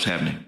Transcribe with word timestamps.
What's 0.00 0.08
happening? 0.08 0.39